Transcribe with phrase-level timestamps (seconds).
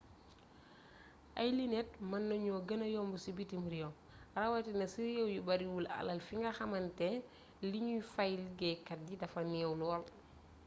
[1.39, 3.91] ay linet mën nañu gëna yomb ci bitim réew
[4.35, 7.07] rawatina ci réew yu bariwul alal fi nga xàmante
[7.71, 10.03] liñuy fay liggéeykat yi dafa neew lool